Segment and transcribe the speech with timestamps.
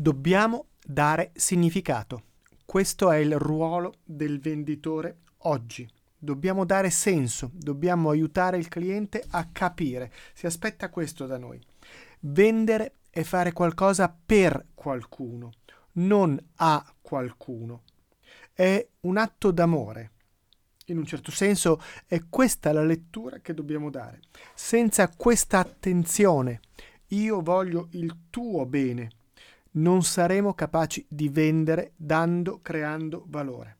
[0.00, 2.22] Dobbiamo dare significato.
[2.64, 5.86] Questo è il ruolo del venditore oggi.
[6.16, 10.10] Dobbiamo dare senso, dobbiamo aiutare il cliente a capire.
[10.32, 11.60] Si aspetta questo da noi.
[12.20, 15.50] Vendere è fare qualcosa per qualcuno,
[15.96, 17.82] non a qualcuno.
[18.54, 20.12] È un atto d'amore.
[20.86, 24.20] In un certo senso è questa la lettura che dobbiamo dare.
[24.54, 26.60] Senza questa attenzione,
[27.08, 29.18] io voglio il tuo bene
[29.72, 33.76] non saremo capaci di vendere dando, creando valore.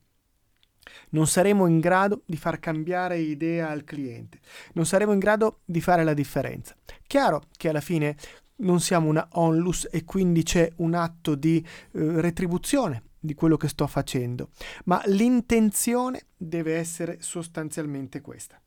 [1.11, 4.41] Non saremo in grado di far cambiare idea al cliente,
[4.75, 6.75] non saremo in grado di fare la differenza.
[7.07, 8.17] Chiaro che alla fine
[8.57, 13.69] non siamo una onlus e quindi c'è un atto di eh, retribuzione di quello che
[13.69, 14.51] sto facendo,
[14.84, 18.61] ma l'intenzione deve essere sostanzialmente questa.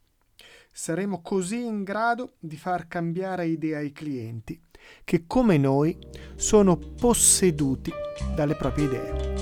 [0.72, 4.60] Saremo così in grado di far cambiare idea ai clienti
[5.04, 5.98] che come noi
[6.36, 7.92] sono posseduti
[8.36, 9.34] dalle proprie idee.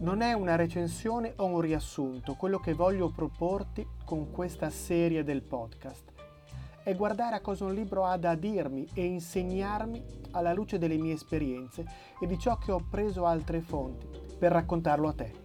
[0.00, 5.42] Non è una recensione o un riassunto quello che voglio proporti con questa serie del
[5.42, 6.12] podcast.
[6.82, 11.14] È guardare a cosa un libro ha da dirmi e insegnarmi alla luce delle mie
[11.14, 11.84] esperienze
[12.20, 14.06] e di ciò che ho preso altre fonti
[14.38, 15.43] per raccontarlo a te.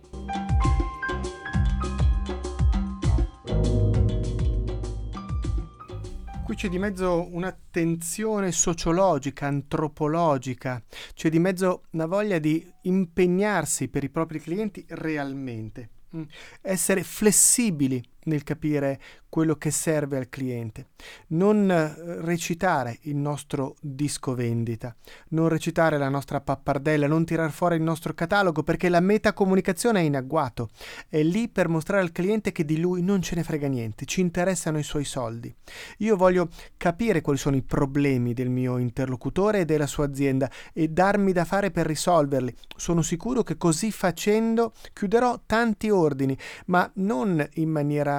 [6.50, 10.82] Qui c'è di mezzo un'attenzione sociologica, antropologica,
[11.14, 16.24] c'è di mezzo una voglia di impegnarsi per i propri clienti realmente, mm.
[16.64, 19.00] essere flessibili nel capire
[19.30, 20.88] quello che serve al cliente,
[21.28, 24.96] non eh, recitare il nostro disco vendita,
[25.30, 30.04] non recitare la nostra pappardella, non tirar fuori il nostro catalogo perché la metacomunicazione è
[30.04, 30.70] in agguato,
[31.08, 34.22] è lì per mostrare al cliente che di lui non ce ne frega niente, ci
[34.22, 35.54] interessano i suoi soldi.
[36.00, 40.88] Io voglio capire quali sono i problemi del mio interlocutore e della sua azienda e
[40.88, 42.54] darmi da fare per risolverli.
[42.76, 48.19] Sono sicuro che così facendo chiuderò tanti ordini, ma non in maniera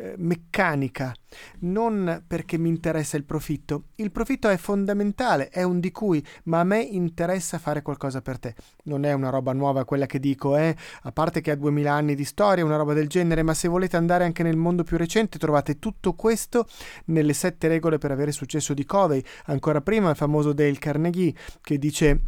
[0.00, 1.12] eh, meccanica,
[1.60, 3.86] non perché mi interessa il profitto.
[3.96, 8.38] Il profitto è fondamentale, è un di cui, ma a me interessa fare qualcosa per
[8.38, 8.54] te.
[8.84, 12.14] Non è una roba nuova quella che dico, eh, a parte che ha 2000 anni
[12.14, 15.38] di storia, una roba del genere, ma se volete andare anche nel mondo più recente
[15.38, 16.66] trovate tutto questo
[17.06, 21.78] nelle sette regole per avere successo di Covey, ancora prima il famoso Dale Carnegie che
[21.78, 22.20] dice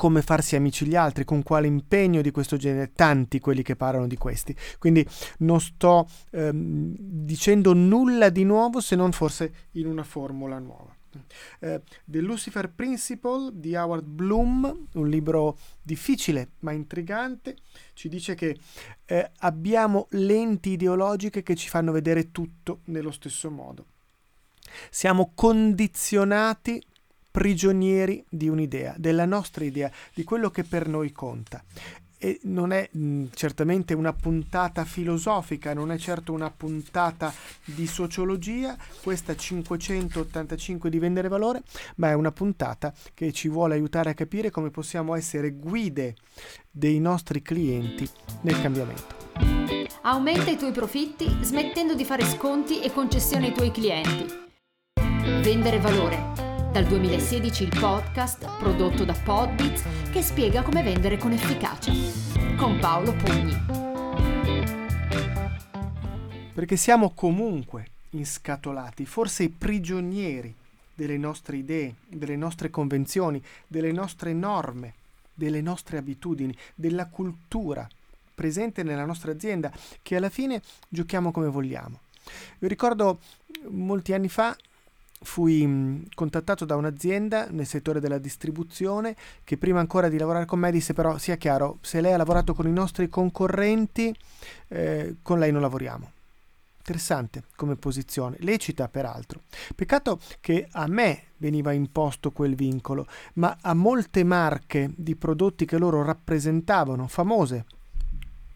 [0.00, 4.06] come farsi amici gli altri, con quale impegno di questo genere, tanti quelli che parlano
[4.06, 4.56] di questi.
[4.78, 5.06] Quindi
[5.40, 10.96] non sto ehm, dicendo nulla di nuovo se non forse in una formula nuova.
[11.58, 17.56] Uh, The Lucifer Principle di Howard Bloom, un libro difficile ma intrigante,
[17.92, 18.56] ci dice che
[19.04, 23.84] eh, abbiamo lenti ideologiche che ci fanno vedere tutto nello stesso modo.
[24.88, 26.82] Siamo condizionati
[27.30, 31.62] prigionieri di un'idea, della nostra idea, di quello che per noi conta.
[32.22, 37.32] E non è mh, certamente una puntata filosofica, non è certo una puntata
[37.64, 41.62] di sociologia, questa 585 di vendere valore,
[41.96, 46.14] ma è una puntata che ci vuole aiutare a capire come possiamo essere guide
[46.70, 48.06] dei nostri clienti
[48.42, 49.16] nel cambiamento.
[50.02, 54.26] Aumenta i tuoi profitti smettendo di fare sconti e concessioni ai tuoi clienti.
[55.42, 59.82] Vendere valore dal 2016 il podcast prodotto da Podbits
[60.12, 61.92] che spiega come vendere con efficacia.
[62.56, 63.56] Con Paolo Pugni.
[66.54, 70.54] Perché siamo comunque inscatolati, forse prigionieri
[70.94, 74.94] delle nostre idee, delle nostre convenzioni, delle nostre norme,
[75.34, 77.88] delle nostre abitudini, della cultura
[78.32, 81.98] presente nella nostra azienda, che alla fine giochiamo come vogliamo.
[82.60, 83.18] Io ricordo
[83.70, 84.56] molti anni fa
[85.22, 89.14] fui contattato da un'azienda nel settore della distribuzione
[89.44, 92.54] che prima ancora di lavorare con me disse però sia chiaro se lei ha lavorato
[92.54, 94.14] con i nostri concorrenti
[94.68, 96.10] eh, con lei non lavoriamo
[96.78, 99.42] interessante come posizione lecita peraltro
[99.74, 105.76] peccato che a me veniva imposto quel vincolo ma a molte marche di prodotti che
[105.76, 107.66] loro rappresentavano famose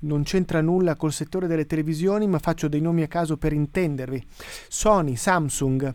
[0.04, 4.22] non c'entra nulla col settore delle televisioni, ma faccio dei nomi a caso per intendervi.
[4.68, 5.94] Sony, Samsung,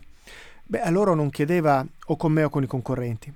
[0.70, 3.34] Beh, a loro non chiedeva o con me o con i concorrenti.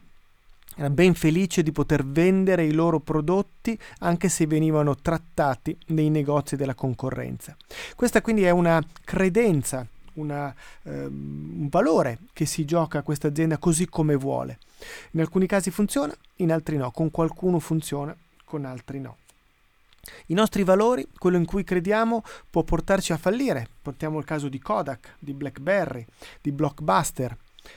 [0.76, 6.54] Era ben felice di poter vendere i loro prodotti anche se venivano trattati nei negozi
[6.54, 7.56] della concorrenza.
[7.96, 10.54] Questa quindi è una credenza, una,
[10.84, 14.60] ehm, un valore che si gioca a questa azienda così come vuole.
[15.10, 16.92] In alcuni casi funziona, in altri no.
[16.92, 18.14] Con qualcuno funziona,
[18.44, 19.16] con altri no.
[20.26, 23.66] I nostri valori, quello in cui crediamo, può portarci a fallire.
[23.82, 26.04] Portiamo il caso di Kodak, di BlackBerry,
[26.40, 27.36] di Blockbuster.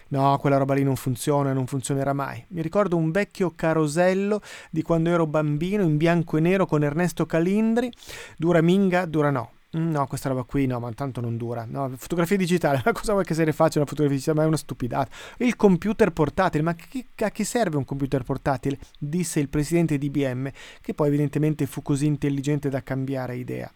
[0.10, 2.44] No, quella roba lì non funziona, non funzionerà mai.
[2.50, 7.26] Mi ricordo un vecchio carosello di quando ero bambino in bianco e nero con Ernesto
[7.26, 7.92] Calindri.
[8.38, 9.52] Dura minga, dura no.
[9.78, 11.66] No, questa roba qui no, ma tanto non dura.
[11.70, 14.40] No, fotografia digitale, ma cosa vuoi che se ne faccia una fotografia digitale?
[14.40, 15.10] Ma è una stupidata.
[15.38, 18.80] Il computer portatile, ma chi, a chi serve un computer portatile?
[18.98, 20.50] Disse il presidente di IBM,
[20.82, 23.72] che poi evidentemente fu così intelligente da cambiare idea.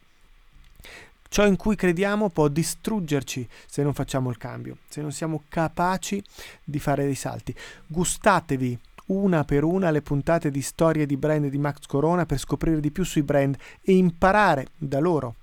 [1.30, 6.22] Ciò in cui crediamo può distruggerci se non facciamo il cambio, se non siamo capaci
[6.64, 7.56] di fare dei salti.
[7.88, 12.80] Gustatevi una per una le puntate di storie di brand di Max Corona per scoprire
[12.80, 15.36] di più sui brand e imparare da loro,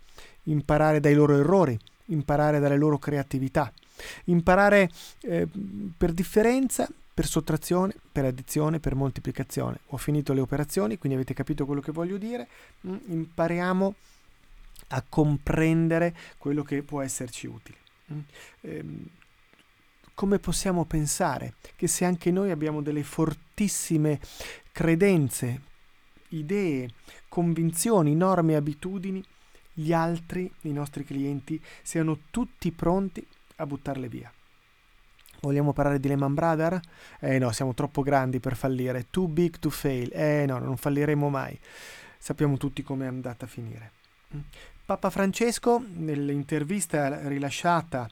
[0.50, 3.72] imparare dai loro errori, imparare dalle loro creatività,
[4.24, 4.90] imparare
[5.22, 5.46] eh,
[5.96, 9.80] per differenza, per sottrazione, per addizione, per moltiplicazione.
[9.88, 12.46] Ho finito le operazioni, quindi avete capito quello che voglio dire.
[12.86, 13.94] Mm, impariamo
[14.88, 17.76] a comprendere quello che può esserci utile.
[18.12, 18.18] Mm?
[18.60, 19.06] Ehm,
[20.14, 24.20] come possiamo pensare che se anche noi abbiamo delle fortissime
[24.72, 25.60] credenze,
[26.30, 26.88] idee,
[27.28, 29.22] convinzioni, norme, abitudini,
[29.78, 33.24] gli altri, i nostri clienti, siano tutti pronti
[33.56, 34.32] a buttarle via.
[35.40, 36.80] Vogliamo parlare di Lehman Brothers?
[37.20, 39.06] Eh no, siamo troppo grandi per fallire.
[39.08, 40.10] Too big to fail.
[40.12, 41.56] Eh no, non falliremo mai.
[42.18, 43.92] Sappiamo tutti come è andata a finire.
[44.34, 44.40] Mm.
[44.84, 48.08] Papa Francesco, nell'intervista rilasciata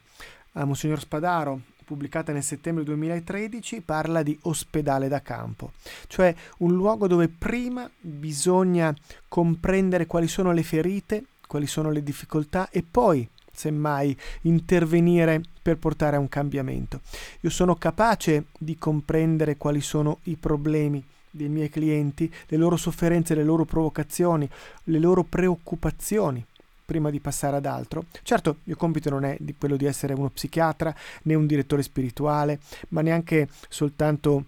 [0.52, 5.72] a Monsignor Spadaro, pubblicata nel settembre 2013, parla di ospedale da campo,
[6.08, 8.94] cioè un luogo dove prima bisogna
[9.28, 16.16] comprendere quali sono le ferite, quali sono le difficoltà e poi semmai intervenire per portare
[16.16, 17.00] a un cambiamento.
[17.40, 23.34] Io sono capace di comprendere quali sono i problemi dei miei clienti, le loro sofferenze,
[23.34, 24.48] le loro provocazioni,
[24.84, 26.44] le loro preoccupazioni
[26.84, 28.04] prima di passare ad altro.
[28.22, 31.82] Certo, il mio compito non è di quello di essere uno psichiatra, né un direttore
[31.82, 32.60] spirituale,
[32.90, 34.44] ma neanche soltanto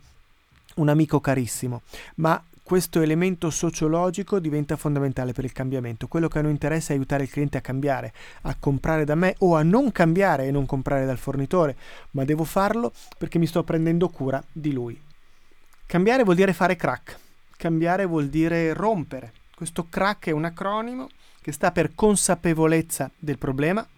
[0.77, 1.83] un amico carissimo,
[2.17, 6.07] ma questo elemento sociologico diventa fondamentale per il cambiamento.
[6.07, 8.13] Quello che a noi interessa è aiutare il cliente a cambiare,
[8.43, 11.75] a comprare da me o a non cambiare e non comprare dal fornitore,
[12.11, 15.01] ma devo farlo perché mi sto prendendo cura di lui.
[15.87, 17.19] Cambiare vuol dire fare crack,
[17.57, 19.33] cambiare vuol dire rompere.
[19.55, 21.09] Questo crack è un acronimo
[21.41, 23.89] che sta per consapevolezza del problema,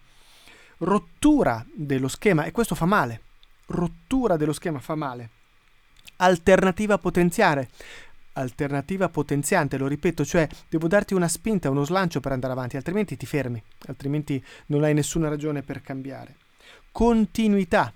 [0.77, 3.21] rottura dello schema, e questo fa male.
[3.65, 5.29] Rottura dello schema fa male.
[6.15, 7.67] Alternativa potenziale.
[8.33, 13.17] Alternativa potenziante, lo ripeto, cioè devo darti una spinta, uno slancio per andare avanti, altrimenti
[13.17, 16.37] ti fermi, altrimenti non hai nessuna ragione per cambiare.
[16.91, 17.93] Continuità.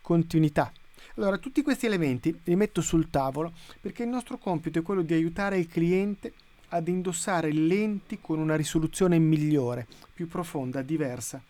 [0.00, 0.72] Continuità.
[1.16, 5.14] Allora, tutti questi elementi li metto sul tavolo perché il nostro compito è quello di
[5.14, 6.32] aiutare il cliente
[6.68, 11.42] ad indossare lenti con una risoluzione migliore, più profonda, diversa.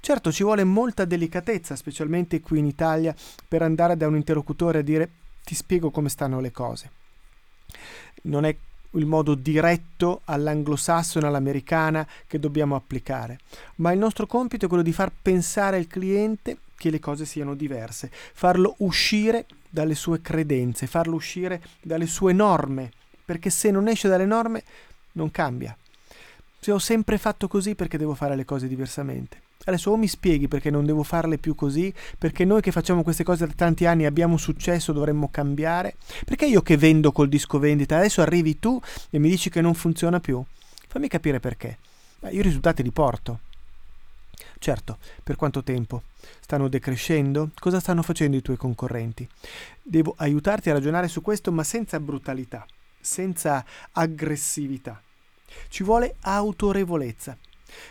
[0.00, 3.14] Certo ci vuole molta delicatezza, specialmente qui in Italia,
[3.48, 5.10] per andare da un interlocutore a dire
[5.42, 6.90] ti spiego come stanno le cose.
[8.22, 8.56] Non è
[8.92, 13.38] il modo diretto all'anglosassone, all'americana che dobbiamo applicare,
[13.76, 17.54] ma il nostro compito è quello di far pensare al cliente che le cose siano
[17.54, 22.90] diverse, farlo uscire dalle sue credenze, farlo uscire dalle sue norme,
[23.24, 24.62] perché se non esce dalle norme
[25.12, 25.76] non cambia.
[26.58, 29.45] Se ho sempre fatto così perché devo fare le cose diversamente.
[29.66, 33.22] Adesso o mi spieghi perché non devo farle più così, perché noi che facciamo queste
[33.22, 35.96] cose da tanti anni abbiamo successo, dovremmo cambiare.
[36.24, 39.74] Perché io che vendo col disco vendita, adesso arrivi tu e mi dici che non
[39.74, 40.42] funziona più?
[40.88, 41.78] Fammi capire perché.
[42.20, 43.40] Beh, io i risultati li porto.
[44.58, 46.02] Certo, per quanto tempo?
[46.40, 47.50] Stanno decrescendo?
[47.58, 49.28] Cosa stanno facendo i tuoi concorrenti?
[49.82, 52.66] Devo aiutarti a ragionare su questo, ma senza brutalità
[53.06, 55.00] senza aggressività.
[55.68, 57.38] Ci vuole autorevolezza.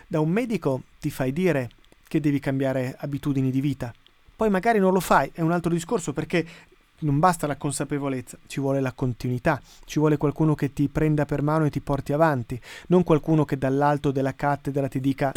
[0.07, 1.69] Da un medico ti fai dire
[2.07, 3.93] che devi cambiare abitudini di vita.
[4.35, 6.45] Poi magari non lo fai, è un altro discorso perché
[6.99, 11.41] non basta la consapevolezza, ci vuole la continuità, ci vuole qualcuno che ti prenda per
[11.41, 15.31] mano e ti porti avanti, non qualcuno che dall'alto della cattedra ti dica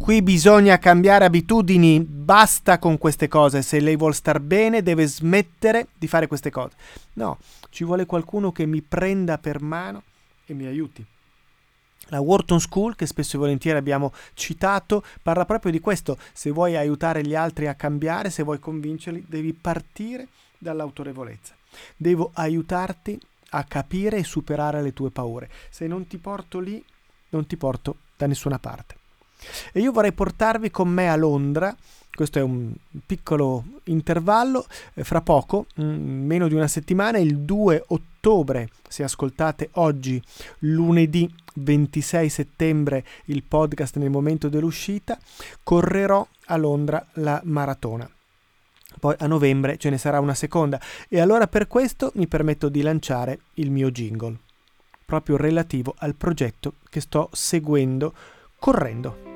[0.00, 5.88] qui bisogna cambiare abitudini, basta con queste cose, se lei vuole star bene deve smettere
[5.96, 6.74] di fare queste cose.
[7.12, 10.02] No, ci vuole qualcuno che mi prenda per mano
[10.46, 11.04] e mi aiuti.
[12.08, 16.18] La Wharton School, che spesso e volentieri abbiamo citato, parla proprio di questo.
[16.32, 20.26] Se vuoi aiutare gli altri a cambiare, se vuoi convincerli, devi partire
[20.58, 21.54] dall'autorevolezza.
[21.96, 25.48] Devo aiutarti a capire e superare le tue paure.
[25.70, 26.82] Se non ti porto lì,
[27.30, 28.96] non ti porto da nessuna parte.
[29.72, 31.74] E io vorrei portarvi con me a Londra
[32.14, 32.72] questo è un
[33.06, 39.70] piccolo intervallo, eh, fra poco, mm, meno di una settimana, il 2 ottobre, se ascoltate
[39.72, 40.22] oggi,
[40.60, 45.18] lunedì 26 settembre, il podcast nel momento dell'uscita,
[45.62, 48.08] correrò a Londra la maratona.
[48.98, 52.82] poi a novembre ce ne sarà una seconda e allora per questo mi permetto di
[52.82, 54.36] lanciare il mio jingle,
[55.06, 58.12] proprio relativo al progetto che sto seguendo
[58.58, 59.29] correndo.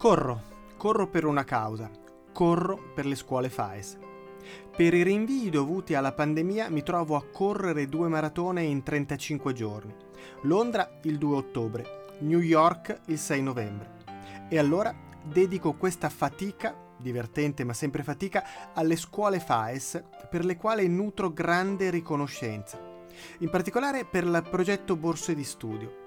[0.00, 0.42] Corro,
[0.78, 1.90] corro per una causa,
[2.32, 3.98] corro per le scuole FAES.
[4.74, 9.94] Per i rinvii dovuti alla pandemia mi trovo a correre due maratone in 35 giorni.
[10.44, 13.90] Londra il 2 ottobre, New York il 6 novembre.
[14.48, 20.88] E allora dedico questa fatica, divertente ma sempre fatica, alle scuole FAES per le quali
[20.88, 22.80] nutro grande riconoscenza.
[23.40, 25.99] In particolare per il progetto Borse di Studio.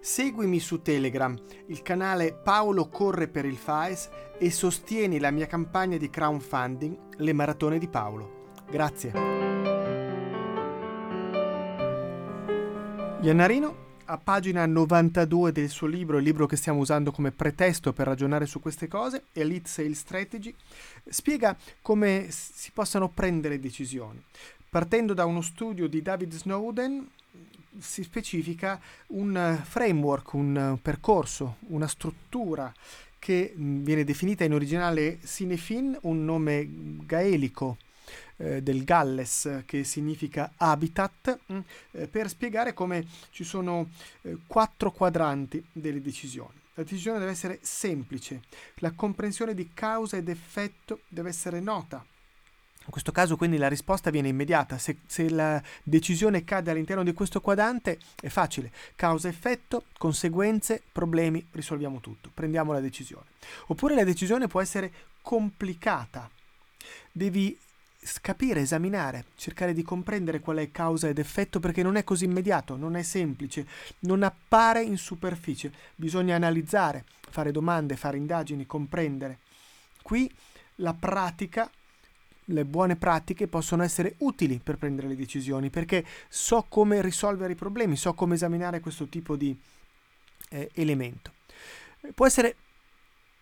[0.00, 5.96] Seguimi su Telegram, il canale Paolo Corre per il FAES e sostieni la mia campagna
[5.96, 8.52] di crowdfunding Le Maratone di Paolo.
[8.70, 9.12] Grazie.
[13.22, 18.06] Iannarino a pagina 92 del suo libro, il libro che stiamo usando come pretesto per
[18.06, 20.54] ragionare su queste cose, Elite Sales Strategy,
[21.08, 24.22] spiega come si possano prendere decisioni.
[24.68, 27.08] Partendo da uno studio di David Snowden,
[27.78, 32.72] si specifica un framework, un percorso, una struttura
[33.18, 36.68] che viene definita in originale Cinefin, un nome
[37.04, 37.78] gaelico
[38.36, 41.58] eh, del Galles che significa habitat, mh,
[41.92, 43.88] eh, per spiegare come ci sono
[44.22, 46.54] eh, quattro quadranti delle decisioni.
[46.74, 48.42] La decisione deve essere semplice,
[48.76, 52.04] la comprensione di causa ed effetto deve essere nota.
[52.86, 57.12] In questo caso quindi la risposta viene immediata, se, se la decisione cade all'interno di
[57.12, 63.26] questo quadrante è facile, causa-effetto, conseguenze, problemi, risolviamo tutto, prendiamo la decisione.
[63.66, 66.30] Oppure la decisione può essere complicata,
[67.10, 67.58] devi
[68.20, 72.76] capire, esaminare, cercare di comprendere qual è causa ed effetto perché non è così immediato,
[72.76, 73.66] non è semplice,
[74.00, 79.38] non appare in superficie, bisogna analizzare, fare domande, fare indagini, comprendere.
[80.02, 80.32] Qui
[80.76, 81.68] la pratica,
[82.46, 87.56] le buone pratiche possono essere utili per prendere le decisioni perché so come risolvere i
[87.56, 89.56] problemi, so come esaminare questo tipo di
[90.50, 91.32] eh, elemento.
[92.14, 92.56] Può essere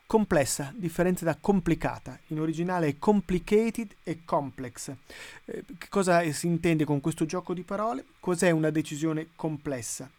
[0.06, 2.18] complessa, differenza da complicata.
[2.28, 4.92] In originale è complicated e complex.
[5.44, 8.04] Eh, cosa si intende con questo gioco di parole?
[8.20, 10.10] Cos'è una decisione complessa?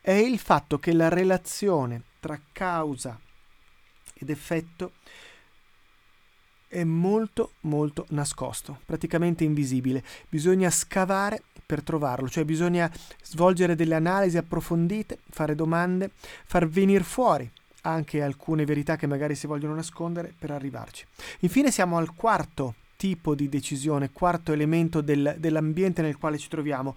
[0.00, 3.18] È il fatto che la relazione tra causa
[4.14, 4.92] ed effetto
[6.70, 10.04] è molto molto nascosto, praticamente invisibile.
[10.28, 12.90] Bisogna scavare per trovarlo, cioè bisogna
[13.22, 16.12] svolgere delle analisi approfondite, fare domande,
[16.44, 17.50] far venire fuori
[17.82, 21.06] anche alcune verità che magari si vogliono nascondere per arrivarci.
[21.40, 26.96] Infine siamo al quarto tipo di decisione, quarto elemento del, dell'ambiente nel quale ci troviamo,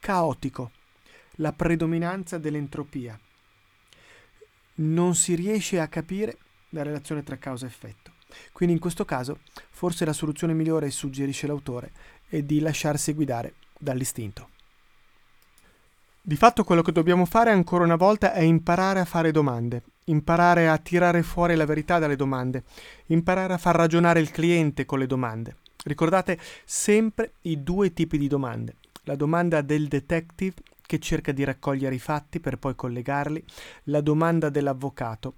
[0.00, 0.70] caotico,
[1.36, 3.18] la predominanza dell'entropia.
[4.76, 6.38] Non si riesce a capire
[6.70, 8.13] la relazione tra causa e effetto.
[8.52, 11.92] Quindi in questo caso forse la soluzione migliore, suggerisce l'autore,
[12.28, 14.48] è di lasciarsi guidare dall'istinto.
[16.26, 20.68] Di fatto quello che dobbiamo fare ancora una volta è imparare a fare domande, imparare
[20.68, 22.64] a tirare fuori la verità dalle domande,
[23.06, 25.56] imparare a far ragionare il cliente con le domande.
[25.84, 28.76] Ricordate sempre i due tipi di domande.
[29.02, 30.54] La domanda del detective
[30.86, 33.44] che cerca di raccogliere i fatti per poi collegarli,
[33.84, 35.34] la domanda dell'avvocato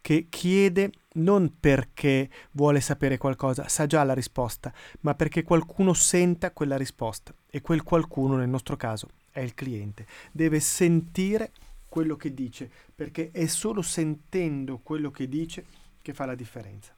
[0.00, 6.52] che chiede non perché vuole sapere qualcosa, sa già la risposta, ma perché qualcuno senta
[6.52, 10.06] quella risposta e quel qualcuno nel nostro caso è il cliente.
[10.30, 11.52] Deve sentire
[11.88, 15.64] quello che dice, perché è solo sentendo quello che dice
[16.02, 16.94] che fa la differenza.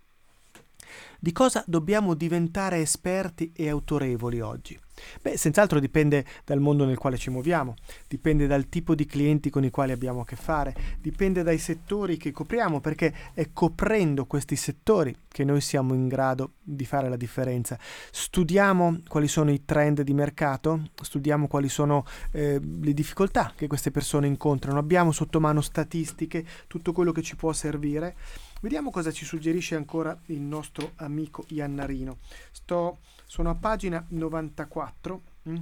[1.18, 4.78] Di cosa dobbiamo diventare esperti e autorevoli oggi?
[5.20, 7.74] Beh, senz'altro dipende dal mondo nel quale ci muoviamo,
[8.08, 12.16] dipende dal tipo di clienti con i quali abbiamo a che fare, dipende dai settori
[12.16, 17.16] che copriamo, perché è coprendo questi settori che noi siamo in grado di fare la
[17.16, 17.78] differenza.
[18.10, 23.90] Studiamo quali sono i trend di mercato, studiamo quali sono eh, le difficoltà che queste
[23.90, 28.14] persone incontrano, abbiamo sotto mano statistiche, tutto quello che ci può servire.
[28.62, 32.18] Vediamo cosa ci suggerisce ancora il nostro amico Iannarino.
[32.52, 35.56] Sto sono a pagina 94 mm,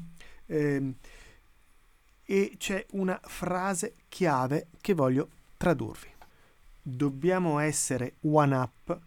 [0.44, 0.94] ehm,
[2.26, 6.08] e c'è una frase chiave che voglio tradurvi.
[6.82, 9.00] Dobbiamo essere one up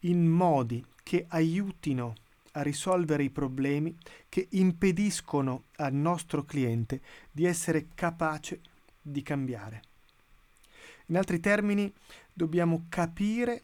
[0.00, 2.12] in modi che aiutino
[2.52, 3.96] a risolvere i problemi
[4.28, 7.00] che impediscono al nostro cliente
[7.30, 8.60] di essere capace
[9.00, 9.93] di cambiare.
[11.06, 11.92] In altri termini,
[12.32, 13.60] dobbiamo capire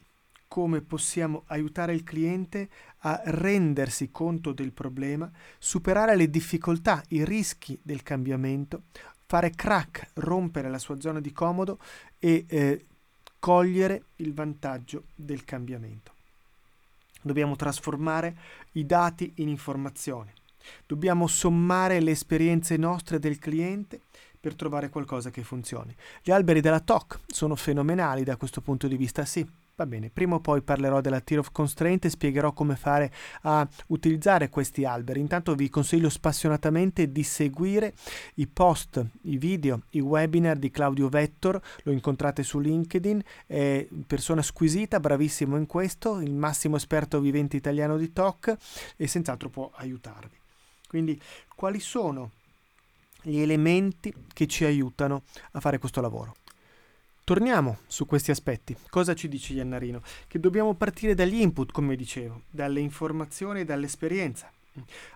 [0.47, 2.69] come possiamo aiutare il cliente
[2.99, 8.83] a rendersi conto del problema, superare le difficoltà, i rischi del cambiamento,
[9.27, 11.79] fare crack, rompere la sua zona di comodo
[12.19, 12.85] e eh,
[13.39, 16.15] cogliere il vantaggio del cambiamento.
[17.23, 18.37] Dobbiamo trasformare
[18.73, 20.33] i dati in informazioni.
[20.85, 24.01] Dobbiamo sommare le esperienze nostre del cliente
[24.41, 25.95] per trovare qualcosa che funzioni.
[26.23, 29.47] Gli alberi della TOC sono fenomenali da questo punto di vista, sì,
[29.81, 33.11] Va bene, prima o poi parlerò della Tier of Constraint e spiegherò come fare
[33.45, 35.21] a utilizzare questi alberi.
[35.21, 37.95] Intanto vi consiglio spassionatamente di seguire
[38.35, 44.43] i post, i video, i webinar di Claudio Vettor, lo incontrate su LinkedIn, è persona
[44.43, 48.55] squisita, bravissimo in questo, il massimo esperto vivente italiano di TOC
[48.99, 50.37] e senz'altro può aiutarvi.
[50.87, 51.19] Quindi
[51.55, 52.33] quali sono
[53.23, 55.23] gli elementi che ci aiutano
[55.53, 56.37] a fare questo lavoro?
[57.25, 58.77] Torniamo su questi aspetti.
[58.89, 60.03] Cosa ci dice Iannarino?
[60.27, 64.51] Che dobbiamo partire dagli input, come dicevo, dalle informazioni e dall'esperienza.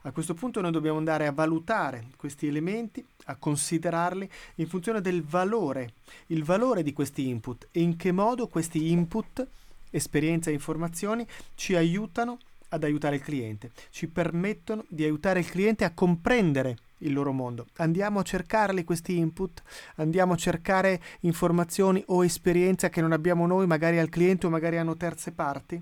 [0.03, 5.23] A questo punto noi dobbiamo andare a valutare questi elementi, a considerarli in funzione del
[5.23, 5.95] valore,
[6.27, 9.47] il valore di questi input e in che modo questi input,
[9.91, 15.85] esperienza e informazioni ci aiutano ad aiutare il cliente, ci permettono di aiutare il cliente
[15.85, 17.67] a comprendere il loro mondo.
[17.77, 19.63] Andiamo a cercarli questi input,
[19.97, 24.79] andiamo a cercare informazioni o esperienza che non abbiamo noi, magari al cliente o magari
[24.79, 25.81] hanno terze parti.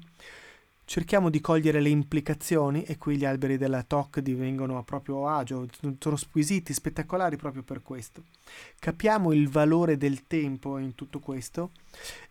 [0.92, 5.66] Cerchiamo di cogliere le implicazioni e qui gli alberi della TOC divengono a proprio agio,
[5.98, 8.24] sono squisiti, spettacolari proprio per questo.
[8.78, 11.70] Capiamo il valore del tempo in tutto questo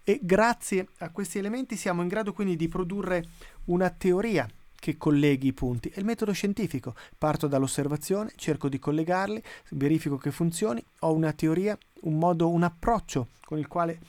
[0.04, 3.26] e grazie a questi elementi siamo in grado quindi di produrre
[3.66, 5.90] una teoria che colleghi i punti.
[5.90, 6.94] È il metodo scientifico.
[7.18, 13.30] Parto dall'osservazione, cerco di collegarli, verifico che funzioni, ho una teoria, un modo, un approccio
[13.44, 14.00] con il quale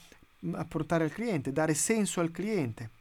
[0.45, 3.01] mm, apportare al cliente, dare senso al cliente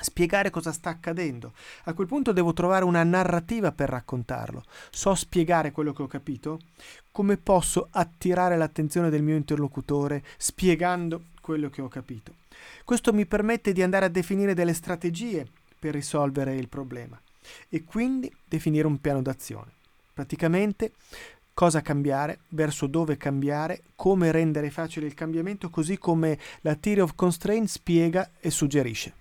[0.00, 1.52] spiegare cosa sta accadendo.
[1.84, 4.64] A quel punto devo trovare una narrativa per raccontarlo.
[4.90, 6.60] So spiegare quello che ho capito?
[7.10, 12.34] Come posso attirare l'attenzione del mio interlocutore spiegando quello che ho capito?
[12.84, 15.46] Questo mi permette di andare a definire delle strategie
[15.78, 17.20] per risolvere il problema
[17.68, 19.70] e quindi definire un piano d'azione.
[20.14, 20.92] Praticamente
[21.54, 27.14] cosa cambiare, verso dove cambiare, come rendere facile il cambiamento, così come la Theory of
[27.14, 29.20] Constraint spiega e suggerisce.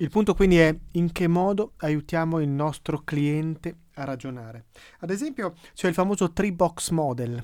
[0.00, 4.66] Il punto quindi è in che modo aiutiamo il nostro cliente a ragionare.
[5.00, 7.42] Ad esempio c'è il famoso Three Box Model,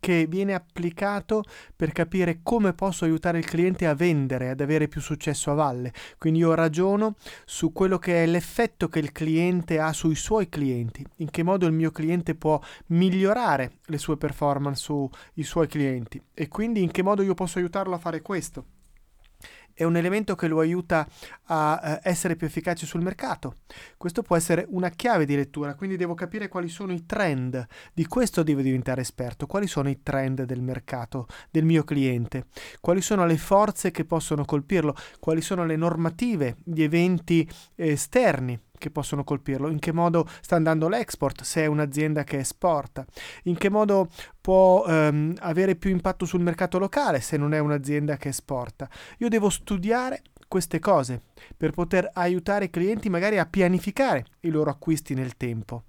[0.00, 1.44] che viene applicato
[1.76, 5.92] per capire come posso aiutare il cliente a vendere, ad avere più successo a valle.
[6.18, 11.06] Quindi io ragiono su quello che è l'effetto che il cliente ha sui suoi clienti,
[11.18, 16.48] in che modo il mio cliente può migliorare le sue performance sui suoi clienti e
[16.48, 18.82] quindi in che modo io posso aiutarlo a fare questo
[19.74, 21.06] è un elemento che lo aiuta
[21.46, 23.56] a eh, essere più efficace sul mercato.
[23.96, 27.66] Questo può essere una chiave di lettura, quindi devo capire quali sono i trend.
[27.92, 29.46] Di questo devo diventare esperto.
[29.46, 32.46] Quali sono i trend del mercato del mio cliente?
[32.80, 34.94] Quali sono le forze che possono colpirlo?
[35.18, 40.88] Quali sono le normative di eventi esterni che possono colpirlo, in che modo sta andando
[40.88, 43.06] l'export se è un'azienda che esporta,
[43.44, 44.08] in che modo
[44.42, 48.86] può ehm, avere più impatto sul mercato locale se non è un'azienda che esporta.
[49.18, 51.22] Io devo studiare queste cose
[51.56, 55.84] per poter aiutare i clienti magari a pianificare i loro acquisti nel tempo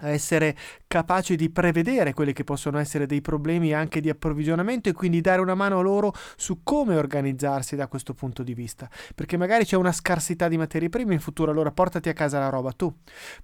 [0.00, 0.56] a essere
[0.86, 5.40] capaci di prevedere quelli che possono essere dei problemi anche di approvvigionamento e quindi dare
[5.40, 8.88] una mano a loro su come organizzarsi da questo punto di vista.
[9.14, 12.48] Perché magari c'è una scarsità di materie prime in futuro, allora portati a casa la
[12.48, 12.94] roba tu.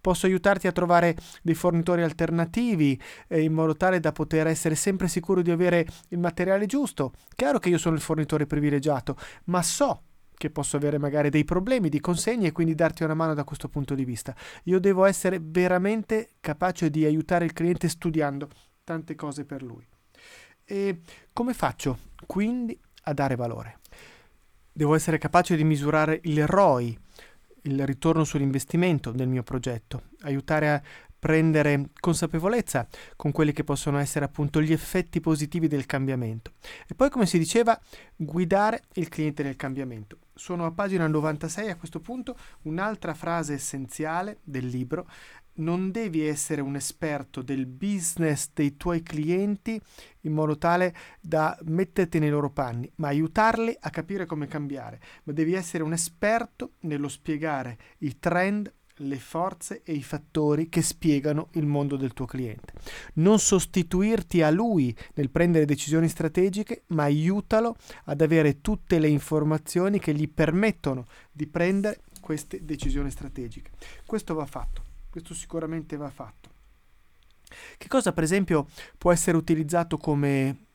[0.01, 5.09] Posso aiutarti a trovare dei fornitori alternativi eh, in modo tale da poter essere sempre
[5.09, 7.13] sicuro di avere il materiale giusto.
[7.35, 10.03] Chiaro che io sono il fornitore privilegiato, ma so
[10.43, 13.69] che posso avere magari dei problemi di consegne e quindi darti una mano da questo
[13.69, 14.35] punto di vista.
[14.65, 18.49] Io devo essere veramente capace di aiutare il cliente studiando
[18.83, 19.87] tante cose per lui.
[20.65, 20.99] E
[21.33, 23.79] come faccio quindi a dare valore?
[24.73, 26.99] Devo essere capace di misurare il ROI,
[27.63, 30.83] il ritorno sull'investimento del mio progetto, aiutare a
[31.21, 36.55] prendere consapevolezza con quelli che possono essere appunto gli effetti positivi del cambiamento.
[36.89, 37.81] E poi, come si diceva,
[38.17, 40.19] guidare il cliente nel cambiamento.
[40.35, 45.07] Sono a pagina 96 a questo punto, un'altra frase essenziale del libro.
[45.55, 49.79] Non devi essere un esperto del business dei tuoi clienti
[50.21, 55.01] in modo tale da metterti nei loro panni, ma aiutarli a capire come cambiare.
[55.25, 60.83] Ma devi essere un esperto nello spiegare i trend le forze e i fattori che
[60.83, 62.73] spiegano il mondo del tuo cliente.
[63.15, 69.99] Non sostituirti a lui nel prendere decisioni strategiche, ma aiutalo ad avere tutte le informazioni
[69.99, 73.71] che gli permettono di prendere queste decisioni strategiche.
[74.07, 76.51] Questo va fatto, questo sicuramente va fatto.
[77.77, 80.67] Che cosa per esempio può essere utilizzato come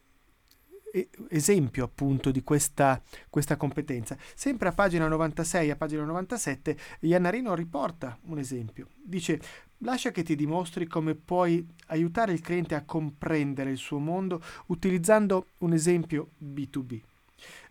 [1.29, 4.17] esempio appunto di questa, questa, competenza.
[4.35, 8.87] Sempre a pagina 96 a pagina 97 Iannarino riporta un esempio.
[9.01, 9.39] Dice
[9.79, 15.47] lascia che ti dimostri come puoi aiutare il cliente a comprendere il suo mondo utilizzando
[15.59, 17.01] un esempio B2B.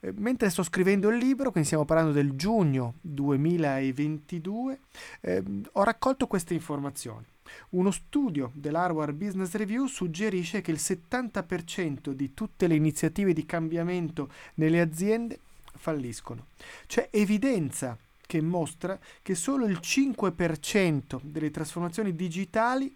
[0.01, 4.81] Eh, mentre sto scrivendo il libro, quindi stiamo parlando del giugno 2022,
[5.23, 7.25] eh, ho raccolto queste informazioni.
[7.71, 14.31] Uno studio dell'Harvard Business Review suggerisce che il 70% di tutte le iniziative di cambiamento
[14.55, 15.41] nelle aziende
[15.75, 16.47] falliscono.
[16.87, 22.95] C'è evidenza che mostra che solo il 5% delle trasformazioni digitali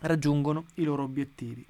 [0.00, 1.64] raggiungono i loro obiettivi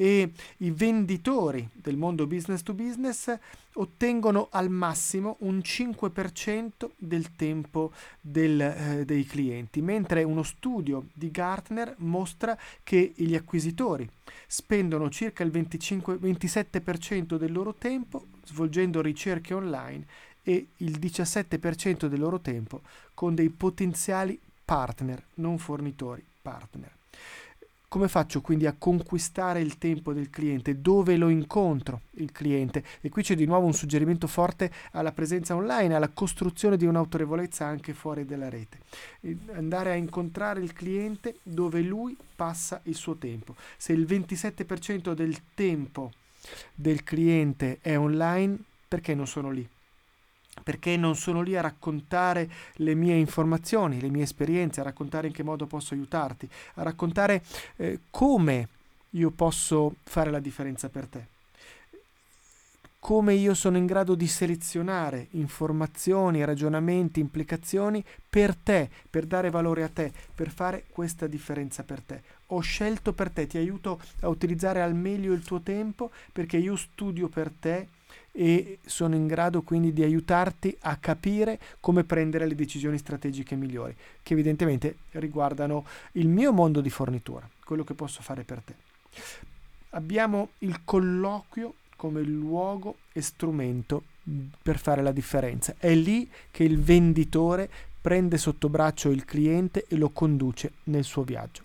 [0.00, 3.36] e i venditori del mondo business to business
[3.74, 11.32] ottengono al massimo un 5% del tempo del, eh, dei clienti, mentre uno studio di
[11.32, 14.08] Gartner mostra che gli acquisitori
[14.46, 20.06] spendono circa il 25, 27% del loro tempo svolgendo ricerche online
[20.44, 22.82] e il 17% del loro tempo
[23.14, 26.97] con dei potenziali partner, non fornitori, partner.
[27.90, 30.82] Come faccio quindi a conquistare il tempo del cliente?
[30.82, 32.84] Dove lo incontro il cliente?
[33.00, 37.64] E qui c'è di nuovo un suggerimento forte alla presenza online, alla costruzione di un'autorevolezza
[37.64, 38.80] anche fuori dalla rete.
[39.54, 43.54] Andare a incontrare il cliente dove lui passa il suo tempo.
[43.78, 46.12] Se il 27% del tempo
[46.74, 49.66] del cliente è online, perché non sono lì?
[50.62, 55.32] Perché non sono lì a raccontare le mie informazioni, le mie esperienze, a raccontare in
[55.32, 57.42] che modo posso aiutarti, a raccontare
[57.76, 58.68] eh, come
[59.10, 61.26] io posso fare la differenza per te,
[63.00, 69.82] come io sono in grado di selezionare informazioni, ragionamenti, implicazioni per te, per dare valore
[69.84, 72.22] a te, per fare questa differenza per te.
[72.48, 76.76] Ho scelto per te, ti aiuto a utilizzare al meglio il tuo tempo perché io
[76.76, 77.88] studio per te
[78.38, 83.96] e sono in grado quindi di aiutarti a capire come prendere le decisioni strategiche migliori,
[84.22, 88.74] che evidentemente riguardano il mio mondo di fornitura, quello che posso fare per te.
[89.90, 94.04] Abbiamo il colloquio come luogo e strumento
[94.62, 95.74] per fare la differenza.
[95.76, 97.68] È lì che il venditore
[98.00, 101.64] prende sotto braccio il cliente e lo conduce nel suo viaggio.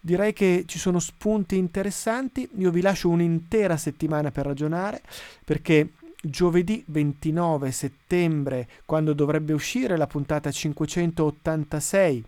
[0.00, 5.02] Direi che ci sono spunti interessanti, io vi lascio un'intera settimana per ragionare
[5.44, 5.90] perché
[6.22, 12.24] giovedì 29 settembre, quando dovrebbe uscire la puntata 586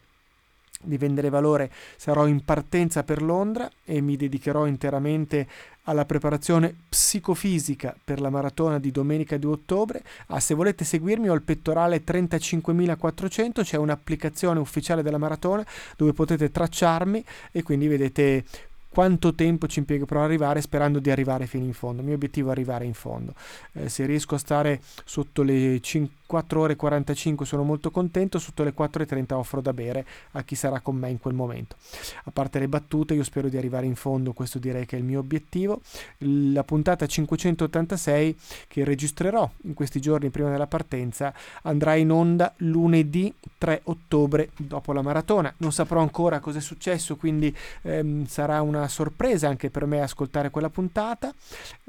[0.82, 5.46] di Vendere Valore, sarò in partenza per Londra e mi dedicherò interamente
[5.84, 10.02] alla preparazione psicofisica per la maratona di domenica 2 ottobre.
[10.26, 15.64] Ah, se volete seguirmi ho il pettorale 35400, c'è un'applicazione ufficiale della maratona
[15.96, 18.44] dove potete tracciarmi e quindi vedete
[18.92, 22.02] quanto tempo ci impiego per arrivare sperando di arrivare fino in fondo.
[22.02, 23.34] Il mio obiettivo è arrivare in fondo.
[23.72, 28.38] Eh, se riesco a stare sotto le 5 4 ore e 45 sono molto contento,
[28.38, 31.34] sotto le 4 e 30 offro da bere a chi sarà con me in quel
[31.34, 31.76] momento.
[32.24, 35.04] A parte le battute, io spero di arrivare in fondo, questo direi che è il
[35.04, 35.82] mio obiettivo.
[36.20, 43.34] La puntata 586 che registrerò in questi giorni prima della partenza andrà in onda lunedì
[43.58, 45.52] 3 ottobre dopo la maratona.
[45.58, 50.48] Non saprò ancora cosa è successo, quindi ehm, sarà una sorpresa anche per me ascoltare
[50.48, 51.30] quella puntata,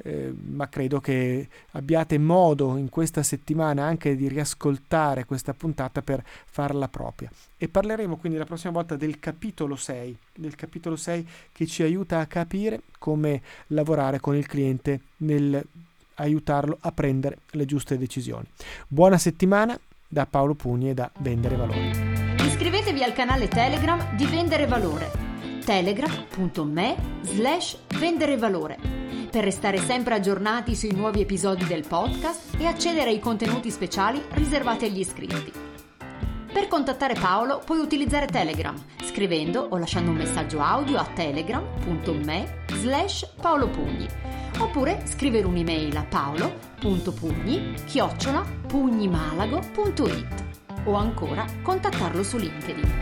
[0.04, 6.24] eh, ma credo che abbiate modo in questa settimana anche di riascoltare questa puntata per
[6.26, 7.30] farla propria.
[7.58, 12.20] E parleremo quindi la prossima volta del capitolo 6, del capitolo 6 che ci aiuta
[12.20, 15.66] a capire come lavorare con il cliente nel
[16.16, 18.46] aiutarlo a prendere le giuste decisioni.
[18.88, 22.36] Buona settimana da Paolo Pugni e da Vendere Valore.
[22.44, 29.03] Iscrivetevi al canale Telegram di Vendere Valore telegram.me slash vendere valore
[29.34, 34.86] per restare sempre aggiornati sui nuovi episodi del podcast e accedere ai contenuti speciali riservati
[34.86, 35.52] agli iscritti.
[36.54, 43.28] Per contattare Paolo puoi utilizzare Telegram scrivendo o lasciando un messaggio audio a telegram.me slash
[43.42, 44.08] paolopugni
[44.60, 50.44] oppure scrivere un'email a paolo.pugni chiocciola pugnimalago.it
[50.84, 53.02] o ancora contattarlo su LinkedIn.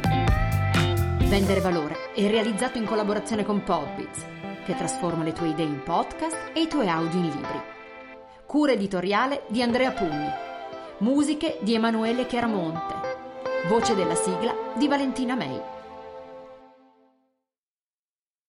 [1.28, 4.31] Vendere valore è realizzato in collaborazione con Podbiz
[4.64, 7.62] che trasforma le tue idee in podcast e i tuoi audio in libri.
[8.46, 10.30] Cura editoriale di Andrea Pugni.
[11.00, 12.94] Musiche di Emanuele Chiaramonte.
[13.68, 15.81] Voce della sigla di Valentina May.